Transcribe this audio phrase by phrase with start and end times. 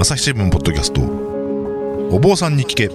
[0.00, 1.00] 朝日新聞ポッドキャスト。
[2.14, 2.86] お坊さんに聞け。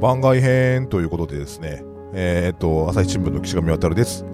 [0.00, 1.82] 番外編ということでですね。
[2.14, 4.24] えっ、と朝日新聞の岸上渡です。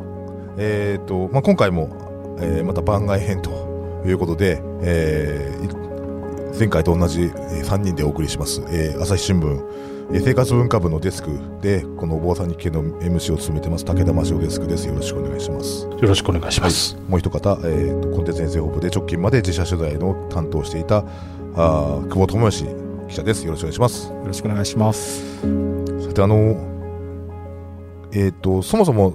[0.59, 5.92] えっ、と、まあ、今回も、えーまた番外編ということで、えー
[6.59, 7.27] 前回と同じ、え
[7.65, 9.65] 3人でお送りします、えー朝日新聞、
[10.13, 11.31] えー生活文化部のデスク
[11.63, 14.87] でこのお坊さんに聞けの MC を務めてます武田真翔デスクです。
[14.87, 15.85] よろしくお願いします。
[15.87, 16.97] よろしくお願いします。
[17.09, 22.67] もう一方、えーとコンテンツ編成本部で直近まで自社取材の担当していたあー久保智義
[23.09, 23.47] 記者です。
[23.47, 24.09] よろしくお願いします。
[24.09, 25.23] よろしくお願いします。
[25.41, 26.57] さてあの
[28.13, 29.15] えっ、とそもそも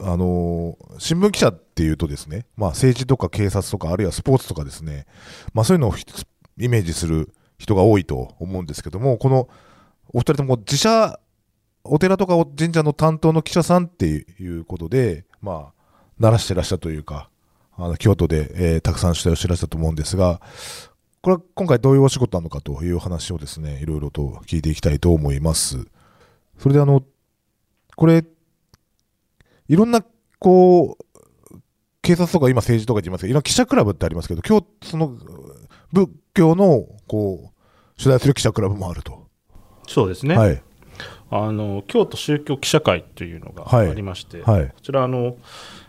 [0.00, 5.06] あの新聞記者っていうとですね、まあ、政治とか警察とかあるいはスポーツとかですね、
[5.54, 6.04] まあ、そういうのをひ
[6.58, 9.48] イメージする人が多いと思うんですけどもこの
[10.12, 11.18] お二人とも自社
[11.84, 15.72] お寺とか神社の担当の記者さんっていうことでまあ
[16.18, 17.28] 鳴らしてらっしゃるというか
[17.76, 20.40] あの京都で、えーたくさん取材をしてらっしゃると思うんですが
[21.22, 25.86] これは今回どういうお仕事なのかという話をですねいろいろと聞いていきたいと思います。
[26.58, 27.02] それであの
[27.96, 28.24] これ
[29.68, 30.04] いろんな
[30.38, 31.58] こう
[32.02, 35.16] 警察とか今政治とか言いますけどいろんな記者クラブってありますけど今日その
[35.92, 39.26] 仏教のこう取材する記者クラブもあると。
[39.86, 40.36] そうですね。
[40.36, 40.62] はい
[41.34, 45.38] あの京都宗教記者会というのがはいありまして、はいこちらあの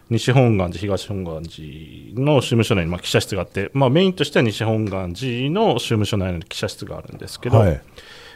[0.10, 7.82] 西本願寺、東本願寺の州務所内にまあ記者室があって、まあ、メインとしては西本願寺の州務所内の記者室があるんですけど、はい、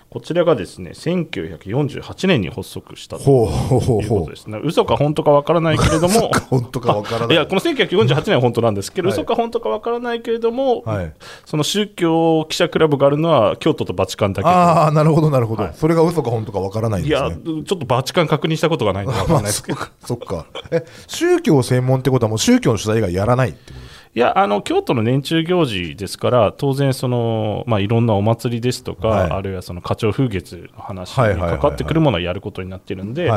[0.10, 4.60] こちらがですね1948年に発足したというこほとですね。
[4.64, 6.40] 嘘か本当かわからないけれどもう。
[6.50, 7.36] 本当かわからない。
[7.36, 11.14] いやこの1948年は本当なんですけど、はい嘘か本当かわからないけれども、はい、
[11.46, 17.64] その宗教記者クラブがあるのは京都とバチカンだけとああなるほどなるほど、はいそれが嘘か本当かわからないんいや、ですね。
[17.64, 19.80] ちょっとバチカン確認したことがないのでわかんないですけど。
[20.06, 20.46] そっか。
[20.72, 23.87] え、宗教専門ってことはもう宗教の取材以外やらないってこと？
[24.16, 29.32] いや、あの、京都の年中行事ですから、当然、その、まあ、いろんなお祭りですとか、はい。
[29.32, 33.30] あるいはその花鳥風月の話にかかってくるものはやることになっているんで、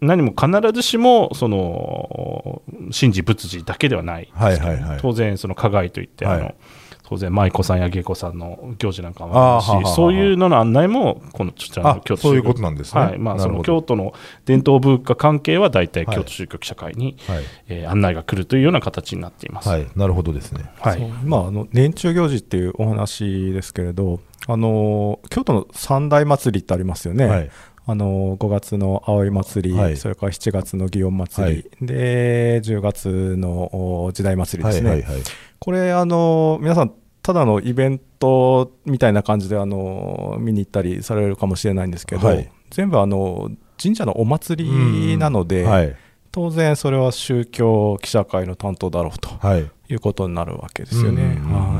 [0.00, 2.62] 何も必ずしも、その、
[2.98, 4.98] 神事仏事だけではないですけど、はいはいはい。
[5.00, 6.40] 当然、その加害といって、はい。
[6.40, 6.54] あの、
[7.08, 14.12] 当然、舞妓さんや芸妓さんの行事なんかもあるあーはあはあはそういうのの案内も、このこちらのあ京都そういうことなんですねはい、まあ、その京都の
[14.44, 17.44] 伝統文化関係は大体京都宗教記者会に、はい。
[17.68, 19.68] えー案内が来るというような形になっています。
[19.68, 19.86] はい。
[19.96, 20.70] なるほどですね。
[20.80, 27.24] はいまあ、あの年中行事っていうお話ですけれど、あの京都の三大祭りってありますよね。
[27.24, 27.50] はい。
[27.90, 33.08] あの5月の葵祭り、はいそれから7月の祇園祭り、で10月
[33.38, 34.90] のお時代祭りですね。
[34.90, 35.22] はいはいはい。
[35.58, 36.92] これあの皆さん
[37.28, 42.50] ただのイベントみたいな感じであの見に行ったりされるかもしれないんですけど、はい。
[42.70, 45.94] 全部あの神社のお祭りなので、はい。
[46.32, 49.70] 当然それは宗教記者会の担当だろうとはい。
[49.90, 51.38] いうことになるわけですよね。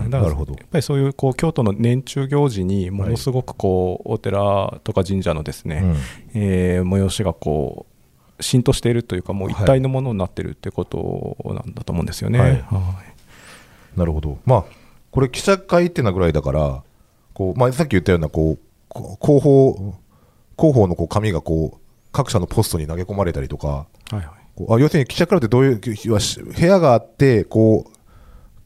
[0.08, 0.52] なるほど。
[0.52, 5.96] やっぱりそういうこう京都の年中行事にものすごくこうお寺とか神社のですね、うん。
[6.34, 7.86] えー催しがこ
[8.38, 12.38] う浸透しているというかもう一体のものになっているってことなんだと思うんですよね。
[12.38, 12.50] はい。
[12.50, 13.07] はい
[13.96, 14.38] なるほど。
[14.44, 14.64] まあ、
[15.10, 16.82] これ記者会ってなぐらいだから、
[17.34, 19.94] こう、まあ、さっき言ったような、こう、こ広報、
[20.58, 21.78] 広報のこう紙がこう、
[22.12, 24.28] 各社のポストに投げ込まれたりとか、はいはい
[24.58, 27.92] こうあ要するに記者クラブってどういう部屋があってこう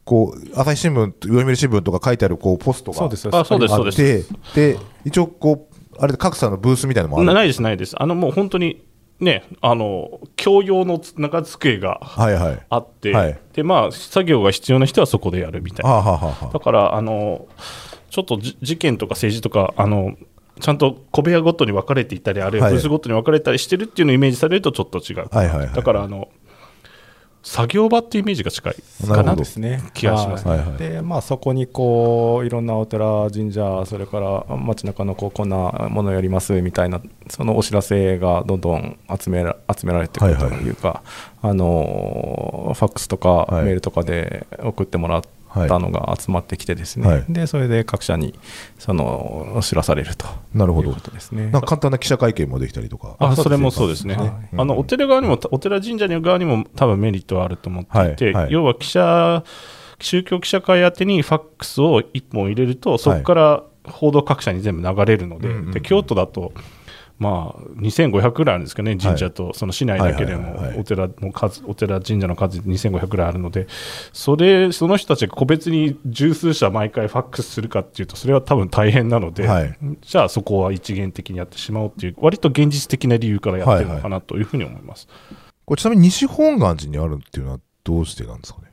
[0.04, 4.24] こう朝日新聞読売新聞とか書いてあるこうポストがそうですあそうですあって
[4.54, 7.94] で一応こうあれで各社のブースみたいなのもあるなないです、ないです。
[8.00, 8.82] あの、もう本当に、
[9.22, 12.66] ね、あの、共用のつ中机がはいはい。
[12.68, 13.38] あって、はい。
[13.52, 15.96] で、まあ、作業が必要な人はそこでやるみたいな。
[15.96, 16.50] はあ、は。
[16.52, 17.46] だから、あの、
[18.10, 20.16] ちょっとじ事件とか政治とか、あの、
[20.60, 22.74] ちゃんと小部屋ごとに分かれていたり、あるいははい。
[22.74, 25.28] ブースごとに分かれたりしてるっていうのをイメージされるとちょっと違う。
[25.30, 25.72] はいはいはい。
[25.72, 26.28] だから、あの、
[27.42, 28.74] 作業場っていうイメージが近い
[29.06, 30.76] かなですね気がしますはいはい。
[30.76, 40.62] でまあそこにこういろんなお寺神社それから街中のこうこんなものやりますみたいなそのお知らせがどんどん集めら集められてくるとはいはい。
[40.62, 41.02] いうか、
[41.42, 45.22] あのファックスとかはいメールとかで送ってもらっ
[45.54, 47.24] たのが集まってきてですね、はい。
[47.28, 48.38] でそれで各社に
[48.78, 50.90] その知らされるとなるほど。
[50.90, 51.50] いうことですね。
[51.52, 53.16] 簡単な記者会見もできたりとか。
[53.18, 54.30] あそれもそうですね、はい。
[54.56, 58.34] あのお寺側にも、お寺神社の側にも多分メリットはあると思っていて、はい。
[58.44, 58.52] はい。
[58.52, 59.44] 要は記者
[60.00, 66.52] 宗教記者会宛てにファックスを1本入れると、そこから報道各社に全部流れるので、で京都だと、
[67.22, 70.80] まあ、2500ぐらいあるんですかね、神社と、その市内だけでもはいはいはいはい。
[70.80, 73.68] お寺の数、お寺神社の数2500ぐらいあるので、
[74.12, 79.78] それ、その人たちが個別に十数社毎回ファックスするかっていうと、それは多分大変なので、はい。
[80.00, 85.06] じゃあそこは一元的にやってしまおうっていう、割と現実的な理由からやってるのかなというふうに思います。
[85.64, 88.72] これちなみに西本願寺にあるっていうのはどうしてなんですかね？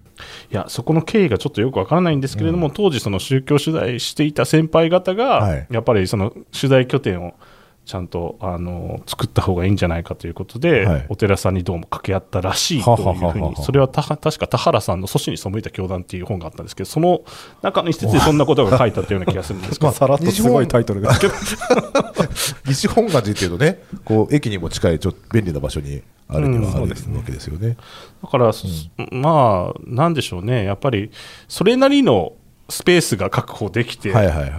[0.52, 5.68] いやそこの経緯がちょっとよくわからないんですけれども、当時、その宗教取材していた先輩方が、はい。
[5.72, 7.36] やっぱりその取材拠点を
[7.90, 11.06] ちゃんとあの作った方がいいんじゃないかということで、はい。
[11.10, 13.50] お寺さんにどうも掛け合ったらしいというふうははははは。
[13.50, 17.22] に、それはた確か田原さんの祖師に背いた教団っていう本があったんですけど、その
[17.64, 19.88] 中の一節でそんなことが書いてあったような気がするんですけど。
[19.90, 21.34] まあ、、さらっとすごいタイトルですけど、
[22.68, 27.24] 西本願寺っていうとね、こう駅にも近いちょっと便利な場所にあるにはあるわうんそうですね。
[27.26, 27.76] けですよね。
[28.22, 28.52] だから、
[29.12, 31.10] まあ、なんでしょうね、やっぱり
[31.48, 32.34] それなりの
[32.70, 34.52] スペースが確保できて、はいはいはい。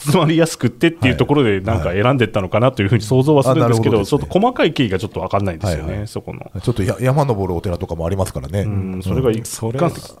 [0.00, 4.06] 集まりやすくってっていうところで、なんか選んでったのかなというふうに想像はするんですけど、あなるほどね。
[4.06, 6.08] ちょっと細かい経緯がちょっと分かんないんですよね、はいはい。
[6.08, 6.50] そこの。
[6.62, 8.62] ちょっとや山登るお寺とかもありますからね。
[8.62, 9.78] うん、それが一それ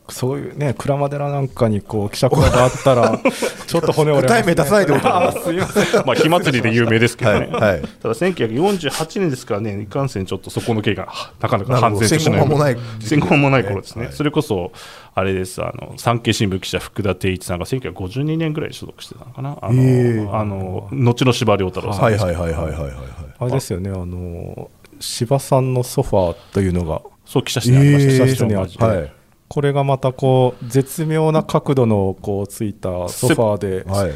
[0.08, 3.18] そういうね、鞍馬寺なんかにこう記者クラブあったら、
[3.66, 6.06] ちょっと骨折れます、ね、具体名出さないでおいてません。
[6.06, 7.82] まあ、火祭りで有名ですけどね、はいはい。
[8.02, 12.76] ただ1948年ですからね、いかんせんちょっとそこの経緯がはなかなか完全としない戦後間もない。
[13.00, 14.12] 戦後間もない頃ですね、はい。
[14.14, 14.72] それこそ
[15.14, 20.28] あれです、あの産経新聞記者、福田定一さんが1952年ぐらいに所属してたのかな、あの、へえ。
[20.32, 22.26] あの後の司馬遼太郎さんはいです。
[22.26, 22.94] けどはいはいはいはいはいはい。
[23.38, 24.70] あれですよね、あの
[25.00, 29.12] 芝さんのソファーというのが、そう、記者室にありました、えー記者室にあってはい。
[29.48, 34.12] これがまたこう絶妙な角度のこうついたソファーで、はい。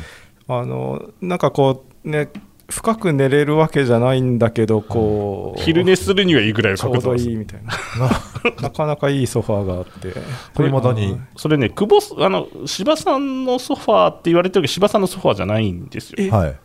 [0.49, 2.29] あのなんかこうね、
[2.73, 7.71] 深く寝れるわけじゃないんだけど、こう昼寝するにはいいぐらいのちょうどいいみたいな、
[8.63, 10.15] なかなかいいソファーがあって、
[10.55, 11.21] これまだに。
[11.37, 16.35] それね、久保すあの芝さんのソファーって言われてるけど、芝さんのソファーじゃないんですよ。
[16.35, 16.57] はい。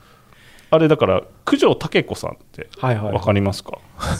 [0.69, 3.14] あれだから、九条武子さんってはいはい。
[3.14, 3.80] わかりますか、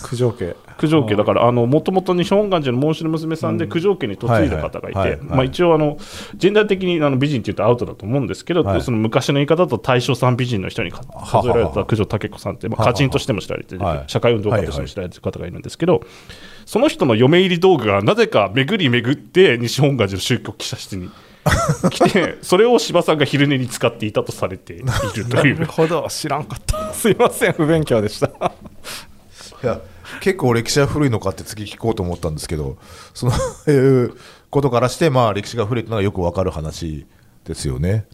[0.10, 1.16] 九条家、九条家。
[1.16, 5.98] だから、もともと西本願寺の紋州の娘さんで九条家に嫁いだ方がいて、一応あの、
[6.36, 8.82] ジェンダー的にあの美人って言うとアウトだと思うんですけど、はい。
[8.82, 14.04] その昔の言い方だと大正さん美人の人にか数えられた九条武子さんって、まあ、はは歌人としても知られてる、はい。
[14.08, 16.02] 社会運動家としても知られてる方がいるんですけど、
[16.66, 21.10] その人の嫁入り道具がなぜか巡り巡って西本願寺の宗教記者室に
[21.90, 25.66] 来て、それを柴さんが昼寝に使っていたとされているというなる。
[25.66, 28.28] ほど、知らんかった、すいません、不勉強でした。
[29.64, 29.82] いや
[30.22, 32.78] 結構歴史は古いのかって次聞こうと思ったんですけど、
[33.14, 33.34] その
[33.68, 34.14] いう
[34.50, 37.06] ことからして、まあ、歴史が古いというのがよくわかる話
[37.48, 38.06] ですよね。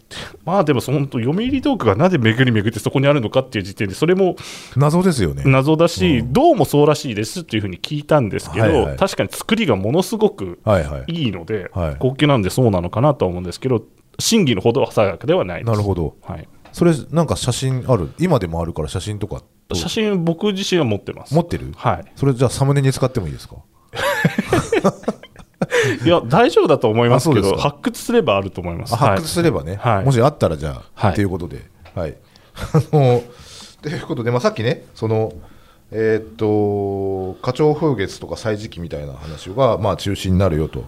[0.44, 4.36] まあでも、その本当、嫁入り道具がなぜ巡り巡ってそこにあるのかっていう時点で、それも
[4.76, 5.42] 謎ですよね。
[5.46, 11.12] 謎だし、どうもそうらしいですっていうふうに聞いたんですけど、はいはい確かに作りがものすごくはいはい。
[11.12, 13.82] いいので、はい高級なんでそうなのかなとは思うんですけど、
[14.18, 15.70] 真偽のほどは定かではないです。
[15.70, 16.16] なるほど。
[16.22, 19.42] はい、それ、なんか写真ある、今でもあるから写真とか
[19.72, 21.34] 写真、僕自身は持ってます。
[21.34, 21.72] 持ってる？
[21.76, 23.56] はい、それじゃあサムネに使ってもいいですか？
[26.04, 28.94] いや、大丈夫だと思いますけど、発掘すればあると思います。
[28.94, 31.62] あ発掘すればね、はいもしあったらじゃあ、はいということで。
[31.94, 32.16] はい。
[32.56, 33.22] あの、
[33.82, 35.32] ということで、まあ、さっきね、その、
[35.90, 40.86] えーっと、花鳥風月とか歳時記みたいな話が、まあ、中心になるよと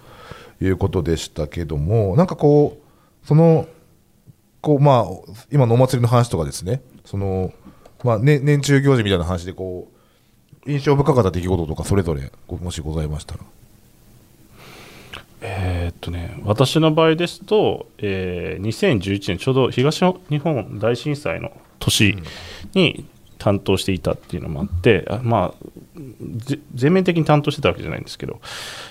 [0.60, 3.68] いうことでしたけども、なんかこう、その、
[4.62, 7.52] こう、まあ、今のお祭りの話とかですね、その、
[8.02, 9.88] まあ、ね、年中行事みたいな話で、こ
[10.66, 13.40] う、印象深かった出来事とか、それぞれ、ごもしございましたら。
[15.40, 22.16] えーっとね、私の場合ですと、えー2011年、ちょうど東日本大震災の年
[22.74, 23.04] に
[23.38, 25.66] 担当していたっていうのもあって、あまあ、
[26.38, 28.40] ぜ全面的に担当してたわけじゃないんですけど、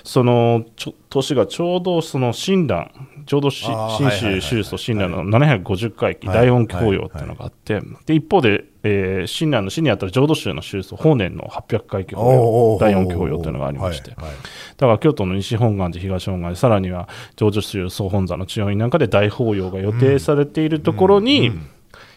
[0.04, 0.64] その
[1.10, 2.92] 年がちょうどその親鸞、
[3.26, 14.12] ちょうどし新あーはいはいはい州宗祖親鸞の750回忌はい大音教養っていうのがあって、で一方で、えー親鸞の死にあたる浄土宗の宗祖、法然の800回忌法要、大音教養というのがありまして。
[14.12, 14.36] はいはい。
[14.78, 21.52] だから京都の西本願寺、東本願寺、さらには浄土宗総本山の治療院なんかで大法要が予定されているところに、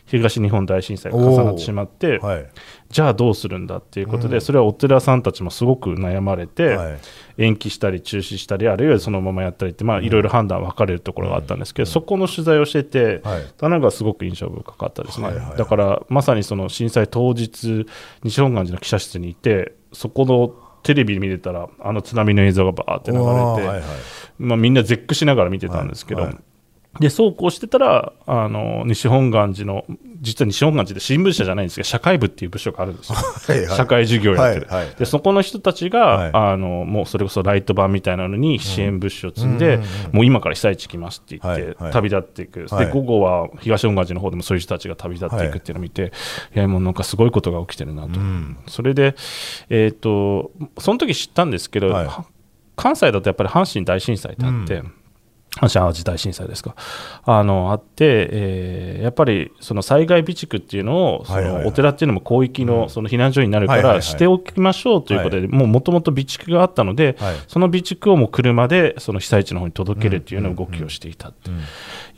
[0.09, 2.47] 東日本大震災が重なってしまって、はい。
[2.89, 6.99] じゃあどうするんだっていうことで、それはお寺さんたちもすごく悩まれて、はい。
[7.37, 13.43] 延期したり中止したり、あるいはそのままやったりって、まあ、いろいろ判断分かれるところがあったんですけど、そこの取材をしてて、はい。
[13.59, 15.45] 田中がすごく印象深かったですね、はいはい。
[15.47, 17.87] はいだからまさにその震災当日、
[18.25, 23.83] 西本願寺の記者室にいて、そこのテレビ見てたら、あの津波の映像がバーって流れて、はいはい。
[24.39, 26.43] まあ、みんな絶句しながら見てたんですけど、はいはい
[27.01, 29.85] でそうこうしてたらあの西本願寺の
[30.21, 33.17] 実は西本願寺って新聞社じゃないんですけど社会部っていう部署があるんですよ。
[33.17, 33.77] はいはい。
[33.77, 36.31] 社会授業やってる、はいはいでそこの人たちが、はい。
[36.33, 42.87] あのもうそれこそライト版みたいなのに支援物資を積んで、うんうんうんもう今から被災地来ますって言って、旅立っていく、はい。
[42.87, 46.13] で午後は東本願寺の方でもそういう人たちが旅立っていくっていうのを見て、
[46.55, 48.57] い、やもうなんかすごいことが起きてるなと、うん。
[48.67, 49.15] それで、
[49.69, 51.95] えー、とその時知ったんですけど、
[52.77, 54.83] 関西だとやっぱり阪神大震災ってあって、
[55.61, 56.75] 阪神・淡路大震災ですか。
[57.25, 67.37] あのあって、えーやっぱりその災害備蓄っていうのをそのお寺っていうのも広域のその避難所になるからしておきましょうということでもともと備蓄があったのではい。
[67.47, 71.51] その備蓄をもう車でその被災地の方に届けるっていうような動きをしていたって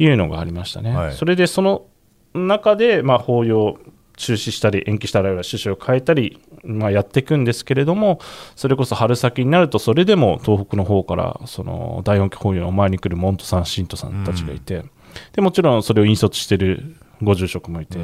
[0.03, 0.95] いうのがありましたね。
[0.95, 1.15] はい。
[1.15, 1.87] それでその
[2.35, 3.79] 中でまあ法要
[4.17, 8.21] 中止したり延期したりあるいは趣旨を変えたり、まあ、やっていくんですけれども
[8.57, 14.85] それこそ春先になるとそれでも東北の方からその第四期法要の前に来るモントさん信徒さんたちがいて、
[15.33, 17.99] でもちろんそれを引率してるご住職もいて、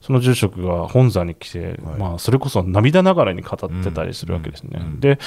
[0.00, 1.78] その住職が本山に来て、はい。
[1.98, 4.80] まあ、それこそ涙ながらに語ってたりするわけですね。
[4.98, 5.18] で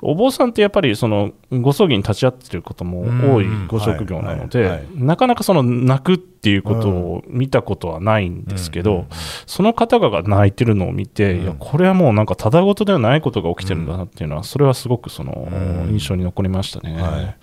[0.00, 4.68] お坊さんってやっぱりそのご葬儀に立ち会ってることも多いご職業なので、はい。
[4.70, 4.78] はい。
[4.78, 9.06] はいなかなかその泣くっていうことを見たことはないんですけど、
[9.46, 15.92] その方が泣いてるのを見て、いやこれはもうなんかただごとではないことが起きてるんだなっていうのは、それはすごくそのうん。
[15.92, 17.00] 印象に残りましたね。
[17.00, 17.36] はい。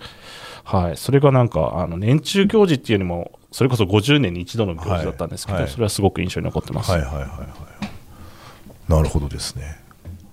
[0.64, 5.64] はい、それがなんかあの年中行事っていうよりもそれこそ50年に一度の行事だったんですけど、はい。
[5.64, 6.90] はいそれはすごく印象に残ってます。
[6.90, 8.90] はいはいはいはい。
[8.90, 9.78] なるほどですね、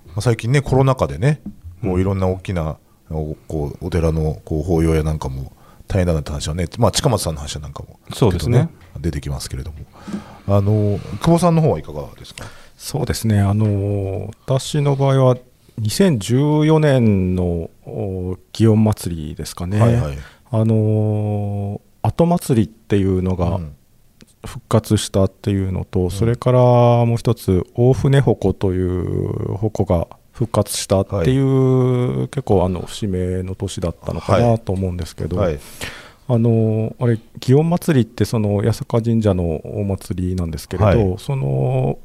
[0.08, 1.40] まあ、最近ねコロナ禍でね
[1.82, 2.78] こういろんな大きな
[3.10, 5.52] おこうお寺のこう法要やなんかも
[5.86, 8.68] 大変だなって話はね、まあ、近松さんの話はなんかもそうですね。
[8.98, 9.78] 出てきますけれども。
[10.48, 12.44] あの久保さんの方はいかがですか？
[12.76, 15.36] そうですね、あの私の場合は
[15.80, 20.18] 2014年のお祇園祭りですかね、はいはい。
[20.50, 23.74] あの後祭りっていうのがうん。
[24.46, 34.58] 復活したっていうのと、それからもう一つ、大船鉾という鉾が復活したっていう、結構あの節目の年だったのかはない。
[34.60, 35.58] と思うんですけど、はい。
[36.30, 41.18] あのあれ祇園祭りってその八坂神社のお祭りなんですけれど、はい。
[41.18, 41.98] その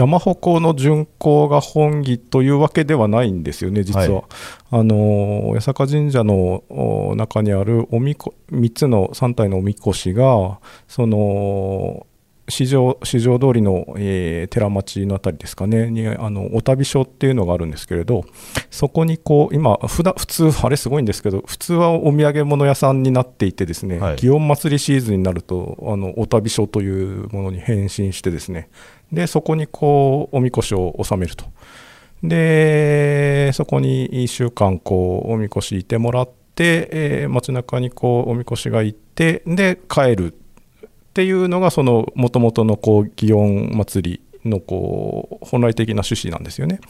[0.00, 4.24] 山鉾の巡行が本義というわけではないんですよね実は、はい。
[4.70, 12.06] あの八坂神社のお中にあるおみこ3つの3体のおみこしがその
[12.50, 18.24] 市場市場通りの、えー寺町のあたりですかねにあのお旅所っていうのがあるんですけれど
[18.70, 24.16] そこにこう今普段普通 あれすごいんですけど普通はお土産物屋さんになっていてですね、はい。
[24.16, 28.68] 祇園祭りシーズンになるとあのお旅所というものに変身してですね
[29.12, 31.44] でそこにこうおみこしを納めると。
[32.22, 40.34] でそこに1週間こうおみこしいてもらって、えー街中にこうおみこしが行ってで帰る
[41.10, 46.80] っていうのがその元々のこう祇園祭りのこう本来的な趣旨なんですよね。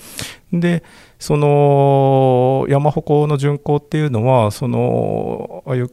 [0.53, 0.83] で
[1.19, 5.91] その山鉾の巡行っていうのはそのああいう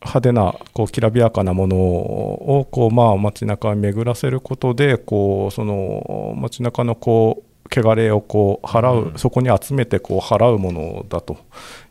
[0.00, 11.38] 派手なこうきらびやかなものをこうまあ街中に巡らせることでこうその街中のこう汚れをこう払う、うんそこに集めてこう払うものだと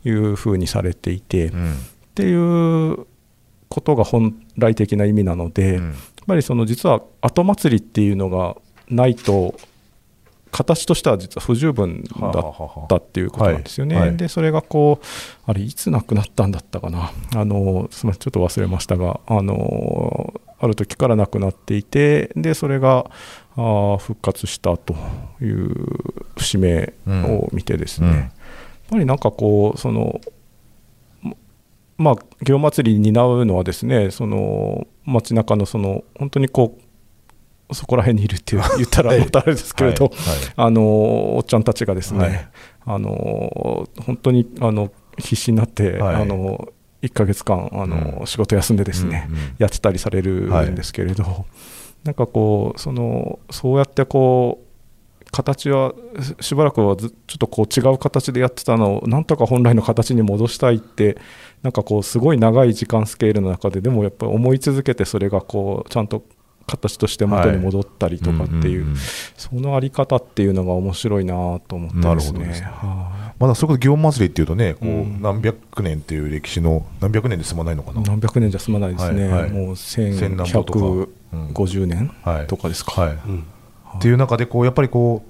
[0.04, 1.74] いうふうにされていて、っうん
[2.14, 3.06] ていう
[3.74, 5.84] ことが本来的な意味なので、うん。
[5.86, 5.94] やっ
[6.28, 8.56] ぱりその実は後祭りっていうのが
[8.88, 9.56] ないと
[10.52, 13.96] 形としては実は不十分だったっていうことなんですよね。
[13.96, 14.08] はい。
[14.10, 14.16] はい。
[14.16, 15.04] でそれがこう
[15.50, 17.10] あれいつ亡くなったんだったかな。
[17.34, 23.10] あのすみませんちょっと忘れましたがあのある時から亡くなっていてでそれが
[23.56, 24.94] あー復活したと
[25.42, 25.74] いう
[26.36, 28.14] 節目を見てですね、うん。
[28.14, 28.30] やっ
[28.90, 30.20] ぱりなんかこうその
[31.96, 39.20] まあ祇園祭りに担うのはですねその街中のその本当にこうそこら辺にいるって 言ったらはい。
[39.20, 40.14] またあれですけれど、はい。
[40.14, 40.20] はい。
[40.56, 42.48] あのおっちゃんたちがですね、はい。
[42.86, 46.14] あの本当にあの必死になって、はい。
[46.16, 46.68] あの
[47.02, 48.26] 1ヶ月間あの、うん。
[48.26, 51.46] 仕事休んでですね、うんうんやってたりされるんですけれど、
[52.04, 54.63] なんかこうそのそうやってこう
[55.34, 55.92] 形は
[56.40, 61.18] ししばらくはずちょっとこう違う形でやってたのをなんとか本来の形に戻したいって
[61.62, 66.22] なんかこうすごい長い時間スケールの中ででもやっぱり思い続けてそれがこうちゃんと
[66.66, 68.96] 形として元に戻ったりとかっていう,、んんん。
[69.36, 71.34] そのあり方っていうのが面白いな
[71.66, 72.38] と思ってなるですね。
[72.38, 72.66] ほどですね。
[72.68, 75.20] はまだそれこそ祇園祭りっていうとねこううん。
[75.20, 79.50] 何百年っていう歴史の何百年で済まないのかな、い何百年じゃ済まないですね、はいはい。
[79.50, 80.78] もう千何歩とか。
[80.78, 81.48] うん。
[81.48, 83.18] 1150年はいとかですか、はい。
[83.26, 83.44] うん
[83.96, 85.22] っていう中でこうやっぱりこ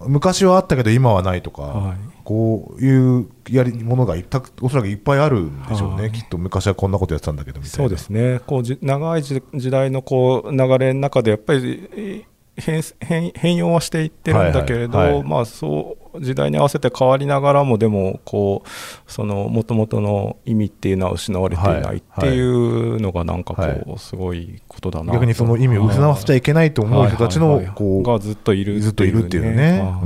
[0.00, 1.96] う昔はあったけど今はないとか、はい。
[2.22, 6.12] こういうやりものがいたおそらくいっぱいあるんでしょうね、はい。
[6.12, 7.76] きっと昔はこんなことやってたんだけどみたいな。
[7.76, 8.40] そうですね。
[8.46, 12.24] こうじ長い時時代のこう流れの中でやっぱりえ
[12.56, 15.28] 変変変容はしていってるんだけれど、はいはいはい。
[15.28, 29.80] まあ、そう時代に合わせて変わりながらもでもこうその元々の意味っていうのは失われていないっていうのがなんかこう、はいすごいことだな逆にその意味を失わせちゃいけないと思う人たちのはいはいはいこうがずっといるずっといるっていうね。
[29.80, 30.00] は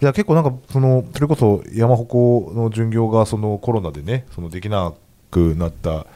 [0.00, 4.92] いや結構なんかそのそれこそ山鉾の巡業がそのコロナでねそのできな
[5.30, 6.06] くなった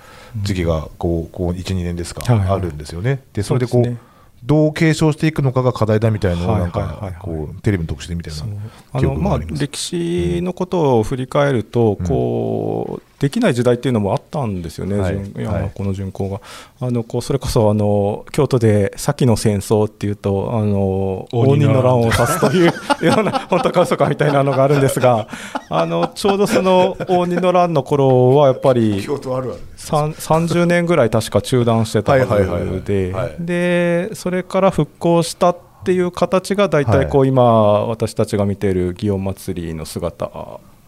[0.42, 3.22] 時期がこうこう12年ですか、はいはいあるんですよね。
[3.32, 3.98] でそれでこう
[4.44, 8.44] どう継承していくのかが課題だみたいなのをなんかこうテレビの特集でみたいな
[8.92, 9.38] あ記のまあ。
[9.38, 12.06] 歴史のことを振り返ると、うん。
[12.06, 15.70] こうできない時代っていうのもあったんですよね、はい。
[15.76, 16.40] この巡行が。
[16.80, 22.72] あのこうそれこそあの京都で先の戦争っていうとあの応応仁の乱乱を指すという
[23.06, 25.28] ような本当か嘘かみたいなのがあるんですが
[25.68, 40.28] あのちょうどその応仁の乱の頃はやっぱり京都あるあるさん30年ぐらい確か中断してたはずではいでそれから復興したっていう形が大体こう今私たちが見ている祇園祭りの姿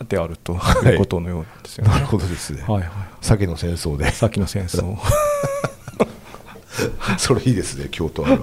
[0.07, 0.93] であるとはい。
[0.93, 1.91] いうことのようなんですよね。
[1.91, 2.63] なるほどですね。
[2.63, 2.89] はいはい、
[3.21, 4.11] 先の戦争で。
[4.11, 4.97] さっきの戦争。
[7.19, 8.43] それいいですね京都あるある。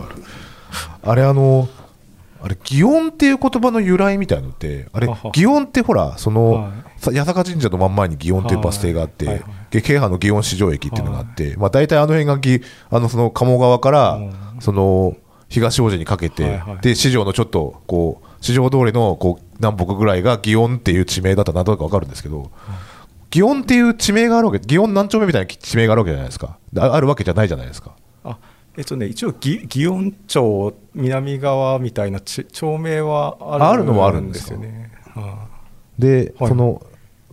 [1.04, 1.68] あれあの
[2.44, 5.32] あれ祇園っていう言葉の由来みたいのってあれはは。
[5.32, 14.34] 祇園ってほらその、八坂神社の真ん前に祇園っていうバス停があって、はい京阪の祇園市場駅っていうのがあって、まあ、大体あの辺がぎあのその鴨川から、うん。
[14.60, 15.16] その
[15.48, 16.78] 東大路にかけて、はいはい。
[16.82, 22.52] で市場のちょっとこう市場通りのこう南北ぐらいが祇園っていう地名だったらなんとなくわかるんですけど、
[23.30, 26.58] 祇園っていう地名があるわけ祇園何丁目みたいな地名があるわけじゃないですか。
[26.78, 27.96] ああるわけじゃないじゃないですか。
[28.26, 28.38] あ
[28.78, 34.54] えっとね一応ぎ祇園町南側みたいなち町名はあるあるのはあるんですか？
[34.56, 34.92] よね。
[35.14, 35.48] は
[36.00, 36.50] で、はい。
[36.50, 36.86] その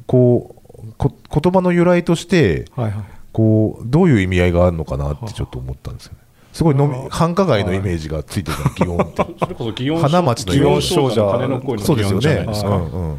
[0.07, 3.05] こうこ言葉の由来としていはいはい。
[3.33, 6.19] こうどういう意味合いがあるのかなってちょっと思ったんですよね
[6.53, 9.27] すごい飲み繁華街のイメージがついてるから祇園って。
[9.39, 12.15] それこそ祇園花町の祇園少女少女の声の祇そうですよね。
[12.15, 12.71] 園じゃないですか。
[12.71, 13.19] うんうん。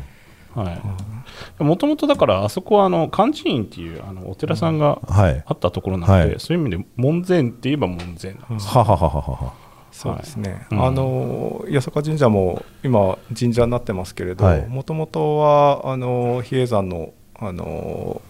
[0.55, 0.71] は
[1.59, 1.63] い。
[1.63, 5.43] もともとだからあそこはあの観地院っていうあのお寺さんがはい。
[5.45, 6.35] あったところなので、はい。
[6.39, 8.67] そういう意味で門前って言えば門前なんです。
[8.69, 9.53] はははははは。
[9.91, 10.61] そうですね、はい。
[10.71, 10.85] うん。
[10.85, 14.67] あの八坂神社も今、神社になってますけれどはい。
[14.67, 18.21] もともとはあの比叡山のあの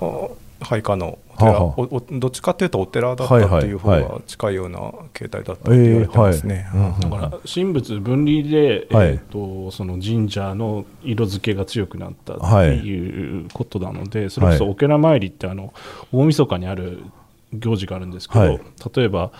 [0.00, 0.28] あ
[0.60, 6.66] 配下のお寺、はあはあおおどっちかというとお寺だったっていう方が近いような形態だったって言われてますね。
[7.00, 15.72] だから神仏分離で、えー、とその神社の色付けが強くなったっていうことなので、それこそお寺参りってあの
[16.12, 17.02] 大晦日にある
[17.52, 18.60] 行事があるんですけど、はい。
[18.94, 19.32] 例えば、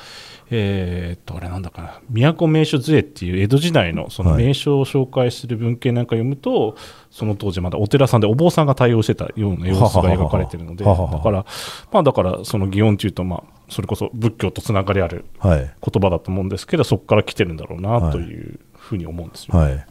[0.50, 4.44] えー、とあれなんだかな都名所図会っていう江戸時代のそのはい。
[4.44, 6.76] 名所を紹介する文献なんか読むと、
[7.10, 11.44] その当時まだお寺さんでお坊さんが対応してたような様子が描かれてるのでははははだから
[11.92, 15.58] まあだからその祇園っていうとまあそれこそ仏教とつながりあるはい。
[15.58, 19.86] 言葉だと思うんですけどそこから来てるんだろうはないというふうに思うんですよ、はい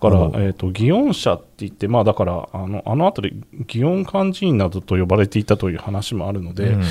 [0.00, 6.80] だからえー、と祇園社って言って、まあ、だからあのあの辺り祇園漢字院などと呼ばれていたという話もあるので、うん。
[6.80, 6.86] ま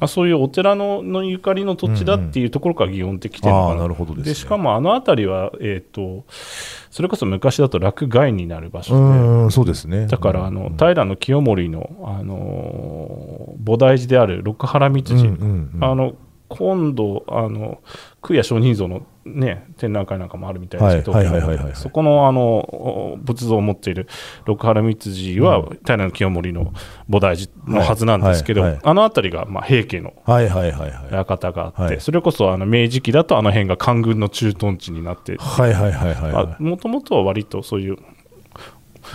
[0.00, 4.34] あ、そういうお寺ののゆかりの土地だっていうところから祇園って来てるのかな,、あーなるほどですね。
[4.34, 6.24] しかもあの辺りは、えー、と
[6.90, 9.04] それこそ昔だと落外になる場所うで。
[9.04, 10.06] んうんそうですね。
[10.06, 15.84] だからあのうん平清盛の、あのー菩提寺である六波羅蜜寺、うんうんうん。
[15.84, 16.14] あの
[16.48, 17.80] 今度あの
[18.20, 21.72] 空也上人像の、ね、展覧会なんかもあるみたいですけど、はいはいはいはいはい。
[21.74, 24.08] そこのあの仏像を持っている
[24.46, 26.72] 六波羅蜜寺は、平清盛の
[27.08, 32.00] 菩提寺のはずなんですけど、あの辺りが、まあ、平家の館があって、はい。
[32.00, 35.36] それこそあの明治期だとあの辺が官軍の駐屯地になって
[36.58, 37.96] もともとは割とそういう、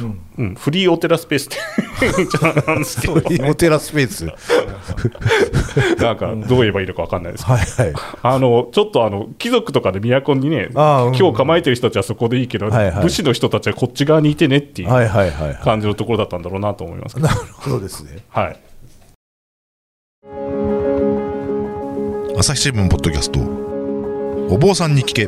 [0.01, 0.21] うん。
[0.37, 1.57] うん、フリーお寺スペースって。
[1.99, 4.25] 言っちゃなんですけどお寺スペース。
[6.01, 7.45] なんかどう言えばいいのか分かんないです。
[7.45, 7.93] けどはいはい。
[8.21, 13.03] あのちょっとあの貴族とかで都にね、今日構えてる人たちはそこでいいけど、はいはい。
[13.03, 18.19] 武士の人たちはこっち側にいてねっていうはいはいはいは感じのところだったんだろうなと思いますけど、いなるほどですね。
[18.29, 18.59] はい、
[22.37, 23.39] 朝日新聞ポッドキャスト。
[24.49, 25.27] お坊さんに聞け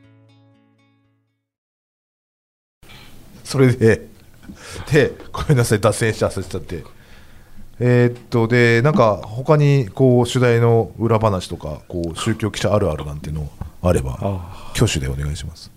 [3.51, 4.07] それで、
[4.93, 6.85] で、ごめんなさい、脱線しちゃせちゃって。
[7.81, 13.49] えーっと、で、なんか、他に、こう、取材の裏話とか、こう、宗教記者あるあるなんていうの
[13.81, 15.69] あれば、あ挙手でお願いします。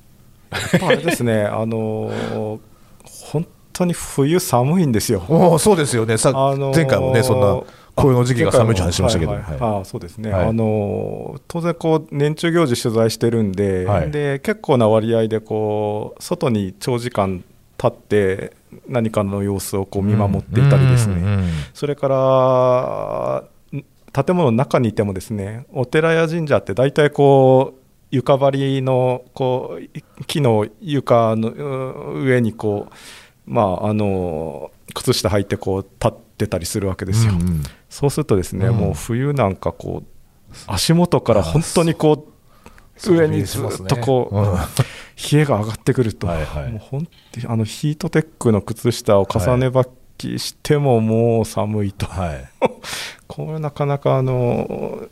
[0.52, 2.58] あれですね、 あのー
[3.32, 5.24] 本当に冬寒いんですよ。
[5.28, 7.60] おお、そうですよね、さ、あのー前回もね、そんな
[7.96, 9.70] 紅葉の時期が寒いって話しましたけど、はいはいはい。
[9.78, 10.48] ああそうですね、はい。
[10.48, 14.10] あの当然こう年中行事取材してるんで,、はい。
[14.10, 17.44] で結構な割合でこう外に長時間
[17.84, 18.52] 立って
[18.88, 27.80] 何かの様子をこう見守っていたりですね、うんうんそれからん建物の中にいてもですねお寺や神社って大体こう
[28.12, 32.94] 床張りのこう木の床のう上にこう
[33.44, 37.32] まああの靴下履いてこう立ってたりするわけですよ。
[37.32, 37.62] うんうん。
[37.90, 38.76] そうするとですね、うん。
[38.76, 42.28] もう冬なんかこう足元から本当にこ
[43.04, 44.56] う上にずっとこう、うん
[45.32, 46.72] 冷えが上がってくると、はいはい。
[46.72, 52.48] もう本当にあのヒートテックの靴下を重ね履きしてももう寒いと、はい。
[53.26, 55.08] これなかなかあの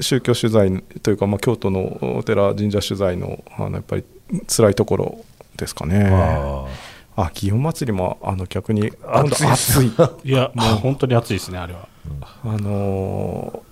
[0.00, 4.04] 宗教取材というか、まあ、京都のお寺神社取材のあのやっぱり
[4.48, 5.24] 辛いところ
[5.56, 6.08] ですかね。
[6.10, 6.66] あ
[7.16, 9.92] あ祇園祭りもあの逆に暑い今度暑い。
[10.24, 11.88] いや、もう本当に暑いですね、あれは。
[12.44, 13.67] あのー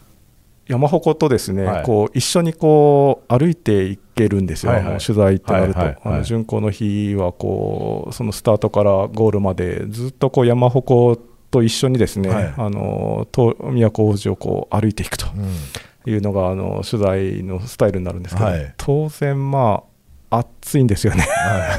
[0.68, 1.82] 山鉾とですね、はい。
[1.84, 4.90] こう一緒にこう歩いていけるんですよ、はいはい。
[4.90, 6.14] あの取材ってなると、はいはいはい。
[6.14, 11.18] あの巡行の日はこうそのスタートからゴールまでずっとこう山鉾
[11.50, 12.54] と一緒にですね、はい。
[12.56, 15.26] あのと都大路をこう歩いていくと。
[16.08, 18.74] いうのがあの取材のスタイルになるんですけど、はい。
[18.76, 19.82] 当然ま
[20.30, 21.22] あ暑いんですよね。
[21.22, 21.78] は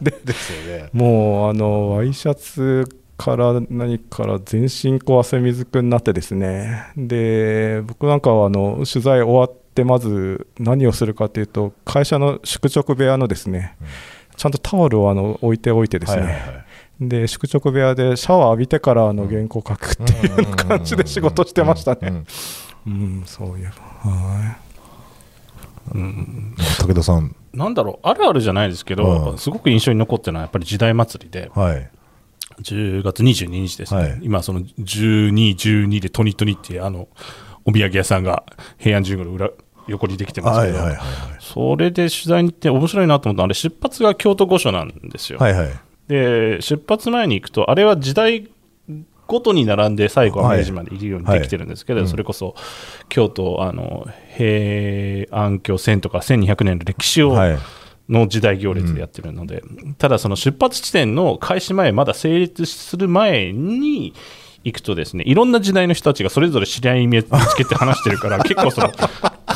[0.00, 0.04] い。
[0.24, 0.88] ですよね。
[0.94, 2.88] もうあのワイシャツ
[3.20, 6.86] から何から全身こう汗水くになってですね。
[6.96, 13.76] で僕なんかはあの取材終わってまず何をするかというと会社の宿直部屋のですね、
[14.36, 16.52] ちゃんとタオルをあの置いておいてですね、はいはいは
[17.02, 17.08] い。
[17.08, 21.98] で宿直部屋でシャワー浴びてからあの原稿書くっていう感じで仕事してましたね。
[22.08, 22.26] うん
[22.86, 24.10] うん、そういえば。
[24.10, 24.56] は
[25.92, 27.34] うん、武田さん。
[27.52, 29.38] なんだろう、あるあるじゃないですけど、うん。
[29.38, 31.90] すごく印象に残ってるのは、やっぱり時代祭りで、はい
[32.62, 34.18] 10月22日ですね、はい。
[34.22, 37.08] 今、その12、12でトニトニってあの
[37.64, 38.44] お土産屋さんが
[38.78, 39.50] 平安神宮の裏
[39.86, 41.06] 横にできてますけど、はいはいはい
[41.40, 45.40] それで取材に行って面白いなと思ったあれ、出発が京都御所なんですよ。
[45.40, 45.68] はいはい。
[46.06, 48.48] で出発前に行くと、あれは時代
[49.26, 52.54] ごとに並んで最後は明治までいるようにできてるんですけど、はいそれこそ
[53.08, 57.58] 京都あの平安京1000とか1200年の歴史を、はい
[58.10, 59.62] の時代行列でやってるので、
[59.96, 64.12] ただその出発地点の開始前、まだ成立する前に
[64.64, 68.92] 行くとですね、いろんな時代の人たちがそれぞれ知り合い見つけて話してるから、結構その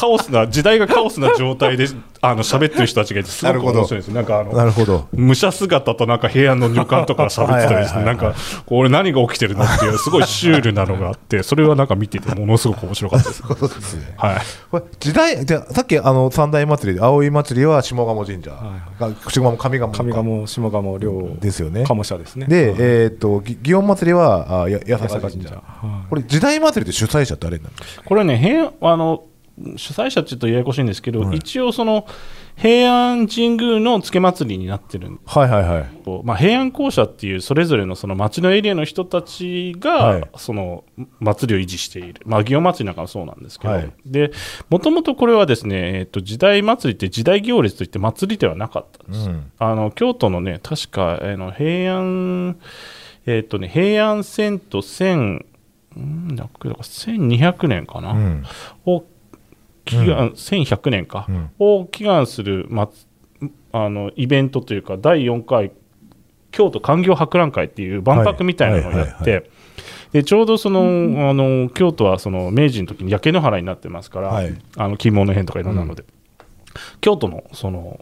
[0.04, 1.86] カオスな、時代がカオスな状態で
[2.20, 4.08] あの喋ってる人たちがいて、すごく面白いです。
[4.08, 8.34] なんかあのなるほど武者姿となんか平安の女官とか喋ってたりですね、はいはいはいはいなんか、
[8.66, 13.42] これ何が起きてるのっていう、すごいシュールなのがあって、それはなんか見てて、ものすごく面白かったです。
[13.42, 14.36] そうですねはい。
[14.70, 22.46] これ時代じゃさっきあの三大祭り葵祭りは下鴨神社、が下鴨上鴨上鴨、下鴨、両ですよね鴨社ですね。
[22.46, 25.54] で、はいえーっと祇園祭りはあや八坂神社神社。
[25.54, 25.60] は
[26.02, 29.24] いこれ時代祭りって主催者って誰になるんですかこれね、平あの
[29.76, 32.06] 主催者って言うとややこしいんですけど、一応、その
[32.56, 35.86] 平安神宮のつけ祭りになってるんはいはいはい。
[36.24, 40.30] まあ、平安校舎っていうそれぞれのその町のエリアの人たちが、はい。
[40.36, 40.84] その
[41.20, 43.92] 祭りを維持している、まあ、祇園祭なんかもそうなんですけど、はい。
[44.06, 44.32] で
[44.70, 49.52] もともとこれはですね、えっと時代祭りって時代行列といって祭りではなかったんです、うん。
[49.58, 52.56] あの京都のね確か、あの平安
[53.26, 55.44] えっとね平安遷都1000
[55.96, 58.44] んだっけだから1200年かな、うん。
[58.84, 59.04] を
[59.84, 61.50] 祈願、1100年か、うん。
[61.58, 62.90] を祈願する、ま、
[63.72, 65.72] あのイベントというか第4回
[66.52, 69.50] 京都官業博覧会っていう万博みたいなのをやって
[70.12, 74.56] でちょうどその、あの京都はその明治の時に焼け野原になってますから、はい。
[74.76, 76.04] あの金門の変とかいろんなので、
[77.00, 77.98] 京都のその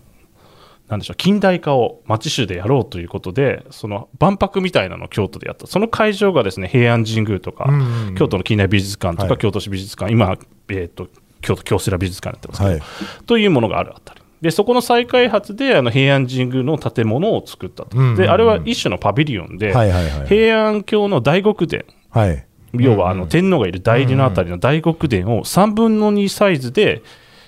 [0.88, 5.66] なんでしょう近代化を町州でやろうということでその万博みたいなのを京都でやった。
[5.66, 9.38] その会場がですね平安神宮とか、うんうん京都の近代美術館とか、はい。
[9.38, 10.36] 京都市美術館今、
[10.68, 11.08] えー、と
[11.42, 12.82] 京都京セラ美術館になってますけど、はい。
[13.26, 14.22] というものがあるあたり。
[14.40, 18.16] でそこの再開発であの平安神宮の建物を作ったと、うんうんうん。
[18.16, 20.26] であれは一種のパビリオンで、はいはいはい。
[20.26, 21.84] 平安京の大極殿。
[22.10, 22.46] はい。
[22.72, 27.02] 要はあの天皇がいる代理のあたりの大極殿を3分の2サイズで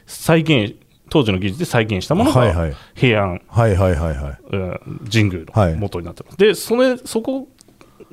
[0.06, 0.76] 再現
[1.08, 2.76] 当時の技術で再現したものがはいはい。
[2.94, 4.38] 平安、はいはいはいはい。
[4.52, 5.72] うん神宮はい。
[5.72, 7.48] の元になってます、でそれそこ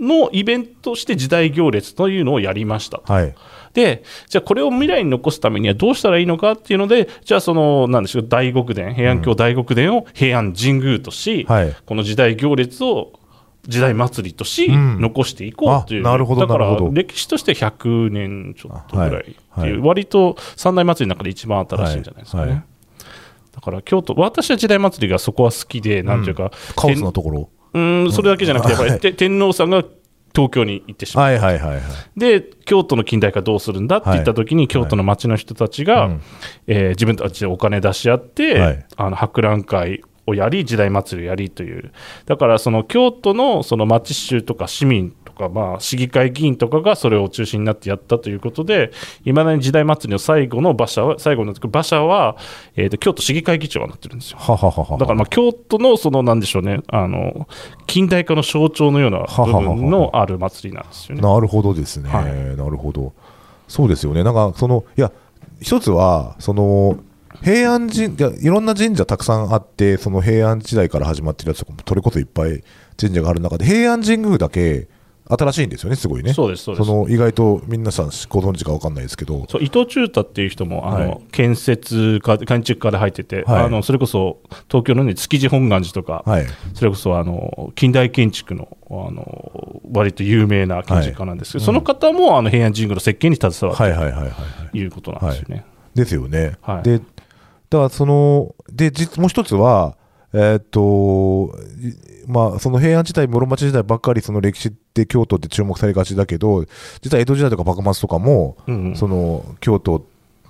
[0.01, 3.01] のイベントとして時代行列というのをやりました。
[3.05, 3.35] はい。
[3.73, 11.75] でじゃあこれを未来に残すためにはどうしたらいいのかっていうのでじゃあそのなんでしょう大極殿平安京大極殿を平安神宮とし、はい。
[11.85, 13.13] この時代行列を
[13.67, 14.99] 時代祭りとし、うん。
[14.99, 16.95] 残していこうという、あなるほどだからなるほど。
[16.95, 19.71] 歴史として100年ちょっとぐらいっていう、はい。
[19.71, 19.81] はい。
[19.81, 22.65] 割と三大祭りの中で一番新しいんじゃないですかね。
[23.53, 29.83] だから京都、私は時代祭りがそこは好きで、なんていうか、カオスなところうん、それだけじゃなくて、やっぱり、て天皇さんが
[30.33, 31.81] 東京に行ってしまう、はいはいはいはい。
[32.17, 36.21] で京都の近代化どうするんだって言った時に、京都の町の人たちが、うん。
[36.67, 38.85] えー自分たちでお金出し合って、はい。
[38.95, 41.91] あの博覧会をやり時代祭りをやりという。
[42.25, 48.91] だからその京都のその町衆とか市民とか、まあ、市議会議員とかがそれを中心になってやったということで
[49.25, 52.37] いまだに時代祭りの最後の馬車は最後の馬車は、
[52.75, 54.37] えーと京都市議会議長がなってるんですよ。
[54.37, 54.97] はははは。
[54.97, 57.47] だからまあ京都のそのなんでしょうねあの
[57.87, 61.21] 近代化の象徴のような部分のある祭りなんですよね。
[61.21, 63.13] なるほどですね、はいなるほど、
[63.67, 65.11] そうですよね、なんかその、いや、
[65.61, 66.97] 一つは、その
[67.43, 72.63] 平安神いや、いろんな神社たくさんあって、その平安時代から始まってるやつとかも、それこそいっぱい
[72.99, 74.87] 神社がある中で、平安神宮だけ
[75.37, 76.33] 新しいんですよね、すごいね。
[76.33, 76.89] そうですそうです。
[76.89, 81.21] の意外と皆さんご存知か分かんないですけど、伊藤忠太っていう人もあの、はい。
[81.31, 83.63] 建設家建築家で入ってて、はい。
[83.65, 84.39] あのそれこそ
[84.69, 94.71] 東京の、ね、築地本願寺とか、はい、それこそあの近代建築のあの割と有名な建築家なんですけど、その方もあの平安神宮の設計に携わって。
[94.71, 95.65] ということなんですよね。
[95.93, 96.57] ですよね。
[96.61, 96.83] はい。
[96.83, 99.95] で、だからその、で、実もう一つは、
[100.33, 106.65] えーっと、いまあ、その平安時代、室町時代ばっかりその歴史って京都って注目されがちだけど、
[107.01, 108.95] 実は江戸時代とか幕末とかも、うんうん。
[108.95, 110.01] その京都っ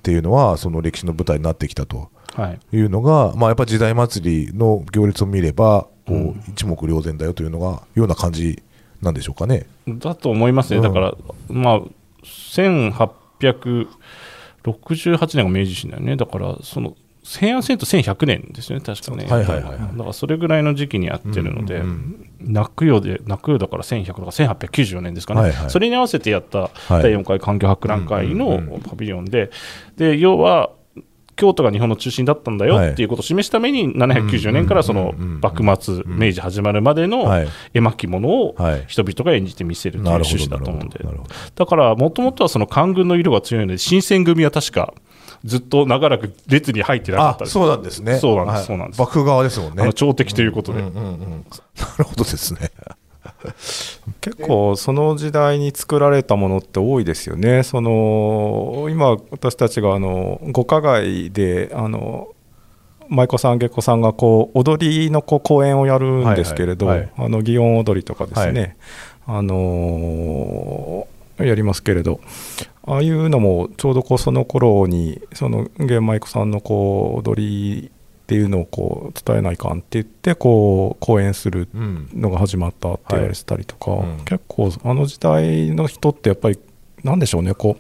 [0.04, 2.60] ていうのは、その歴史の舞台になってきたとはい。
[2.76, 6.44] いうのが、まあ、やっぱ時代祭りの行列を見れば、こううん。
[6.50, 8.62] 一目瞭然だよというのが、ような感じ
[9.02, 9.66] なんでしょうかね。
[9.88, 10.84] だと思いますね、うん。
[10.84, 11.16] だから、
[11.50, 11.82] まあ、
[12.24, 13.88] 1868
[15.38, 19.26] 年が明治維新だよね、だから、その平安遷都1100年ですよね、確かね。
[19.26, 19.80] はいはいはいはい。
[19.80, 21.84] だからそれぐらいの時期にやってるので、
[22.40, 25.70] 泣くよで、泣くよだから1100とか1894年ですかね、はいはい。
[25.70, 29.52] それに合わせてやったはい第4回環境博覧会のパビリオンで、
[29.98, 30.72] で要は、
[31.38, 32.92] 京都が日本の中心だったんだよはい。
[32.92, 37.48] っていうことを示すために、794年からその幕末、明治始まるまでのはい。
[37.74, 38.84] 絵巻物をはい。
[38.88, 40.36] 人々が演じてみせるという趣。
[40.36, 41.00] 旨だと思うんで。
[41.56, 44.94] だからもともとはその官軍の色が強いので新選組は確か
[45.44, 48.18] ずっと長らく列に入ってなかっあたですそうなんですね。
[48.20, 49.84] そうなんですはいそうなんです幕府側ですもんね。
[49.84, 51.46] あの朝敵ということで、うんうんうん
[51.80, 52.72] なるほどですね。
[54.22, 57.64] 結構その時代に作られたものって多いですよね。
[57.64, 62.30] その今私たちがあの五花街であの
[63.10, 68.78] 舞妓さん下戸さんがこう踊りのこう公演をやるんですけれど、はいはいあの祇園踊りとかですね、
[69.26, 71.11] はあのー
[71.46, 72.20] やりますけれど。
[72.84, 84.26] ああいうのもちょうどこうその頃にその芸舞妓さんのこう踊りっていうのをこう伝えないかんって言ってこう公演するうんのが始まったって言われてたりとか、はいうん。
[84.26, 86.58] 結構あの時代の人ってやっぱり
[87.04, 87.78] なんでしょうねこ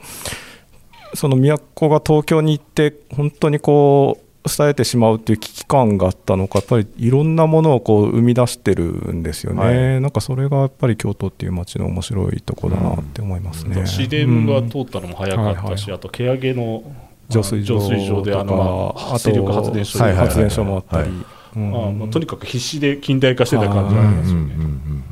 [1.14, 10.02] うその都が東京に行って本当にこう伝えてしまうっていう危機感があったのかやっぱりいろんなものをこう生み出してるんですよね、はい。
[10.02, 15.66] なんかそれがやっぱり京都っていう街の面白いとこだなって思いますね、市電が通ったのも早かったし、うん。
[15.66, 16.84] はいはいあと毛上げの
[17.30, 20.28] 浄水場浄水場であの、まあ、力発電所はいはいはい。
[20.28, 21.26] 発電所もあったり、はい
[21.56, 21.88] うん。
[21.88, 24.42] あまあとにかく必死で近代化してた感じがありますよね。
[24.42, 25.04] うんうんうんうん。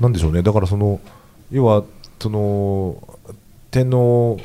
[0.00, 1.00] なんでしょうね、だからその、
[1.50, 1.84] 要は、
[2.18, 2.96] その、
[3.70, 4.38] 天皇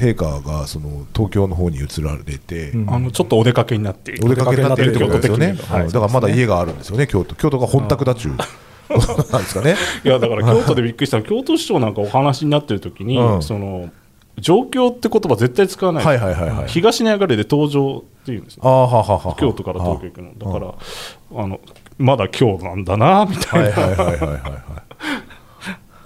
[0.00, 2.90] 陛下がその東京の方に移られて、うん。
[2.92, 4.24] あのちょっとお出かけになっている。
[4.24, 5.56] お出かけになってるってことですよね。
[5.68, 7.34] はうんだからまだ家があるんですよね、京都。
[7.34, 8.36] 京都が本宅だちゅう。
[8.36, 9.76] なんですかね。
[10.04, 11.22] いやだから京都でびっくりしたの。
[11.22, 13.42] は京都市長なんかお話になってる時に、うん。
[13.42, 13.90] その
[14.38, 16.04] 状況って言葉絶対使わない。
[16.04, 16.68] はいはいはいはい。
[16.68, 19.36] 東流れで登場っていうんですねああ、ははは。
[19.38, 20.34] 京都から東京行くの。
[20.36, 21.60] だからあの
[21.98, 24.76] まだ今日なんだなみたいな、はいはいはいはい。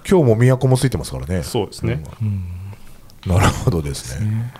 [0.09, 1.43] 今日も都もついてますからね。
[1.43, 2.03] そうですね、
[3.25, 4.53] なるほどですね。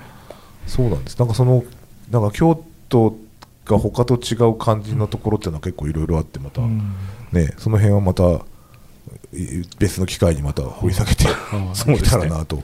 [0.68, 1.18] そうなんです。
[1.18, 1.64] なんかその、
[2.10, 3.18] なんか京都
[3.66, 6.62] が他と違う感じのところっていうのは結構いろいろあって、また、
[7.32, 8.46] ね、その辺はまた、
[9.34, 11.28] い別の機会にまた掘り下げて、い
[11.98, 12.62] けたらなと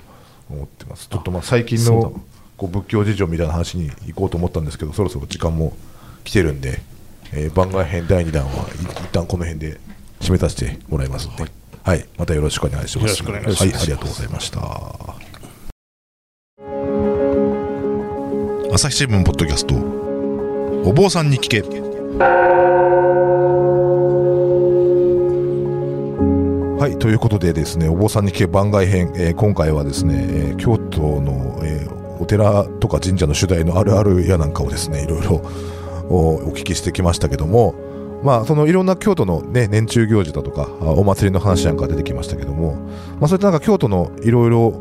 [0.50, 1.08] 思ってます。
[1.08, 2.22] ちょっとまあ最近の
[2.58, 5.76] こう仏教事情みたいな話に行こうと思ったんですけど、そろそろ時間も
[6.24, 6.82] 来てるんで、
[7.34, 9.80] えー番外編第2弾はい一旦この辺で
[10.20, 11.46] 締めさせてもらいますので、
[11.84, 13.08] はい、またよろしくお願いします。
[13.08, 14.60] よろしくお願いしますはい、ありがとうございました。
[18.72, 19.76] 朝日新聞ポッドキャスト。
[19.76, 21.62] お坊さんに聞け。
[26.80, 28.48] はいということでですねお坊さんに聞け。
[28.48, 35.36] 番外編、えー今回はですね、えー京都の、えーお寺とか神社の主題のあるあるやなんかをですねいろいろ
[36.10, 37.76] お聞きしてきましたけども
[38.24, 42.74] まあそのいろんな京都のね年中行事だとかお祭りの話なんか出てきましたけども
[43.20, 44.72] まあそういったなんか京都のいろいろ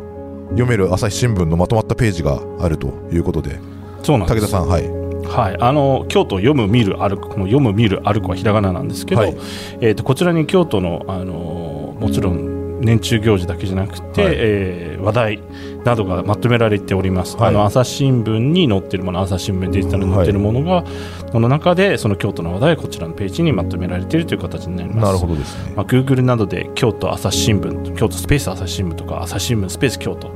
[0.52, 3.58] 読める朝日新聞のまとまったページがあるということで
[4.02, 4.40] そうなんです。
[4.40, 5.06] 武田さんはい。
[5.26, 9.36] はい、あの京都読む見る歩くこの読む見る歩くはひらがななんですけど、はい。
[9.80, 14.34] えー、とこちらに京都のあのもちろん年中行事だけじゃなくて、はい。
[14.36, 15.42] えー話題
[15.84, 17.48] などがまとめられております、はい。
[17.48, 20.84] あの朝日新聞に載っているもの朝日新聞デジタルに載っているものが、
[21.30, 24.98] その中でその京都の話題がこちらのページにまとめられているという形になります。
[25.04, 25.74] なるほどですね。
[25.76, 30.34] まあ、Google などで京都朝日新聞京都スペース朝日新聞とか朝日新聞スペース京都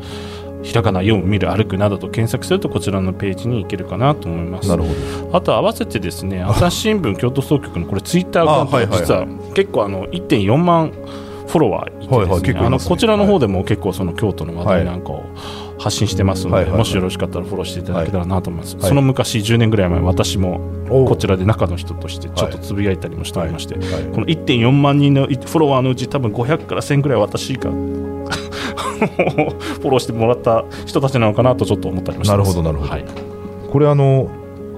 [0.62, 4.68] ひらがな読む見る歩くなどと検索するとこちらのページに行けるかなと思います。
[4.68, 4.88] なるほ
[5.30, 5.36] ど。
[5.36, 9.00] あと合わせてですね朝日新聞京都総局のこれツイッターアカウントあはいはいはい。
[9.00, 10.92] 実は結構あの1.4万
[11.50, 12.60] フォロワーいてはいはいですね。
[12.60, 15.24] あのこちらの方でも結構その京都の話題なんかを
[15.78, 16.78] 発信してますのはいはいはい。
[16.78, 18.76] でもしよろしかったらフォローしていただけたらなと思います。
[18.76, 18.88] はい。
[18.88, 24.04] その昔10年ぐらい前私もこちらで中の人としてちょっとつぶやいたりもしておりましてはい。
[24.12, 27.70] この1.4万人のフォロワーのうち多分500から1000ぐらい私が
[29.80, 32.48] フォローしてもらった人たちなのかなとちょっと思ったりもしてます。
[32.48, 32.90] なるほどなるほど。
[32.90, 33.04] はい、
[33.70, 34.28] これあの、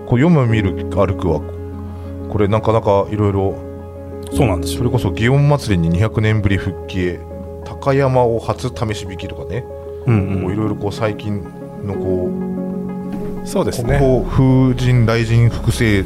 [0.07, 1.41] こう読む見る歩くは、
[2.31, 3.55] これなかなかいろいろ、
[4.33, 4.79] そうなんですよ。
[4.79, 7.21] それこそ祇園祭りに200年ぶり復帰へ、
[7.65, 9.65] 高山を初試し引きとかね、
[10.07, 10.43] うんうん。
[10.43, 11.43] こういろいろこう最近
[11.85, 12.31] のこ
[13.45, 13.99] う、そうですね。
[13.99, 16.05] 国宝風神雷神複製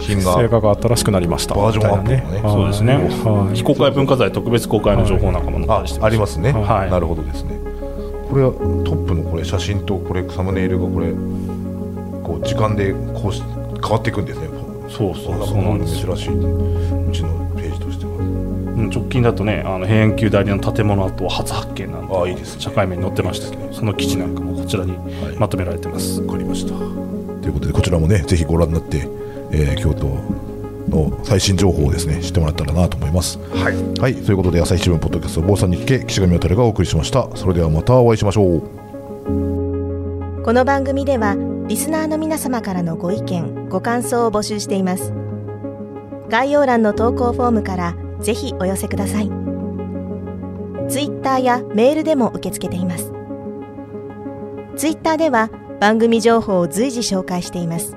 [0.00, 1.54] 品が成果が新ししくなりました。
[1.54, 2.40] バージョンアップみたいなね。
[2.42, 2.94] そうですね。
[2.94, 3.56] はい。
[3.56, 5.58] 非公開文化財特別公開の情報なんかも。
[5.58, 6.90] 載ったありしてありますね、はい。
[6.90, 7.58] なるほどですね。
[8.28, 11.10] これはトップのこれ写真とこれサムネイルがこれ
[12.22, 13.42] こう時間でこうし
[13.82, 14.48] 変わっていくんですね。
[14.88, 15.46] そうそう。
[15.46, 18.12] そうなんですよ珍しいうちのページとしては。
[18.12, 18.90] うん。
[18.90, 22.60] 直近だとねあの平安宮代理の建物跡初発見なんてあいいですね。
[22.60, 24.96] 社会面に載ってましたけどその記事なんかもこちらに
[25.38, 26.74] まとめられてます、わかりました。
[27.40, 29.08] ということでこちらもねぜひご覧になって、
[29.52, 30.06] えー京都
[30.88, 33.38] の最新情報をですね知ってもらったらなと思います。
[33.54, 33.98] はい。
[34.00, 37.28] はいということで朝日新聞ポッドキャスト防災日記岸上渡がお送りしました。
[37.36, 38.60] それではまたお会いしましょう。
[40.42, 41.36] この番組では
[41.68, 45.12] リスナーの皆様からのご意見ご感想を募集しています。
[46.28, 49.30] 概要欄の投稿フォームからぜひお寄せください。
[50.88, 53.12] ツイッターやメールでも受け付けています。
[54.76, 57.96] ツイッターでは番組情報を随時紹介しています